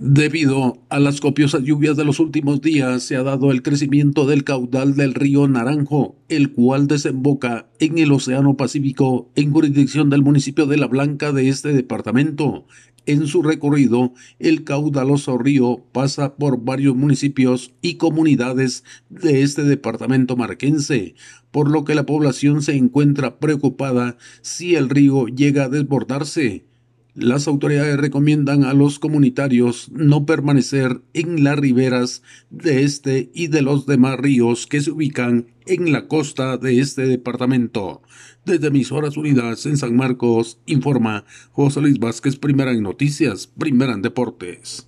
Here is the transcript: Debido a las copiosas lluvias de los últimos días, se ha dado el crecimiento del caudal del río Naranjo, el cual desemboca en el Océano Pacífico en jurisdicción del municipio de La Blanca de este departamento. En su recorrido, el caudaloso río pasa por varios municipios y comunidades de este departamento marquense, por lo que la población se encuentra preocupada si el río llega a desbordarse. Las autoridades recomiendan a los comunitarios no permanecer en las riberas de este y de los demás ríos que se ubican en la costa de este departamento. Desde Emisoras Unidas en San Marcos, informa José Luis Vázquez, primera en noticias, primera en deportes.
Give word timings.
Debido 0.00 0.78
a 0.90 1.00
las 1.00 1.20
copiosas 1.20 1.64
lluvias 1.64 1.96
de 1.96 2.04
los 2.04 2.20
últimos 2.20 2.60
días, 2.60 3.02
se 3.02 3.16
ha 3.16 3.24
dado 3.24 3.50
el 3.50 3.62
crecimiento 3.62 4.26
del 4.26 4.44
caudal 4.44 4.94
del 4.94 5.12
río 5.12 5.48
Naranjo, 5.48 6.14
el 6.28 6.52
cual 6.52 6.86
desemboca 6.86 7.68
en 7.80 7.98
el 7.98 8.12
Océano 8.12 8.56
Pacífico 8.56 9.28
en 9.34 9.50
jurisdicción 9.50 10.08
del 10.08 10.22
municipio 10.22 10.66
de 10.66 10.76
La 10.76 10.86
Blanca 10.86 11.32
de 11.32 11.48
este 11.48 11.72
departamento. 11.72 12.64
En 13.06 13.26
su 13.26 13.42
recorrido, 13.42 14.12
el 14.38 14.62
caudaloso 14.62 15.36
río 15.36 15.84
pasa 15.90 16.36
por 16.36 16.62
varios 16.62 16.94
municipios 16.94 17.72
y 17.82 17.94
comunidades 17.94 18.84
de 19.10 19.42
este 19.42 19.64
departamento 19.64 20.36
marquense, 20.36 21.16
por 21.50 21.72
lo 21.72 21.84
que 21.84 21.96
la 21.96 22.06
población 22.06 22.62
se 22.62 22.76
encuentra 22.76 23.40
preocupada 23.40 24.16
si 24.42 24.76
el 24.76 24.90
río 24.90 25.26
llega 25.26 25.64
a 25.64 25.68
desbordarse. 25.68 26.68
Las 27.20 27.48
autoridades 27.48 27.96
recomiendan 27.96 28.62
a 28.62 28.74
los 28.74 29.00
comunitarios 29.00 29.90
no 29.90 30.24
permanecer 30.24 31.00
en 31.14 31.42
las 31.42 31.58
riberas 31.58 32.22
de 32.48 32.84
este 32.84 33.28
y 33.34 33.48
de 33.48 33.60
los 33.60 33.86
demás 33.86 34.20
ríos 34.20 34.68
que 34.68 34.80
se 34.80 34.92
ubican 34.92 35.48
en 35.66 35.90
la 35.90 36.06
costa 36.06 36.58
de 36.58 36.78
este 36.78 37.08
departamento. 37.08 38.02
Desde 38.46 38.68
Emisoras 38.68 39.16
Unidas 39.16 39.66
en 39.66 39.76
San 39.76 39.96
Marcos, 39.96 40.60
informa 40.64 41.24
José 41.50 41.80
Luis 41.80 41.98
Vázquez, 41.98 42.36
primera 42.36 42.70
en 42.70 42.84
noticias, 42.84 43.48
primera 43.48 43.94
en 43.94 44.02
deportes. 44.02 44.86